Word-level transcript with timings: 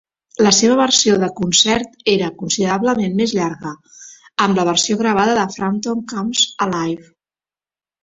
La 0.45 0.51
seva 0.59 0.77
versió 0.77 1.17
de 1.23 1.29
concert 1.39 1.99
era 2.13 2.31
considerablement 2.39 3.15
més 3.21 3.35
llarga, 3.41 3.75
amb 4.49 4.61
la 4.63 4.69
versió 4.73 5.01
gravada 5.05 5.39
de 5.43 5.49
Frampton 5.61 6.05
Comes 6.17 6.47
Alive! 6.71 7.11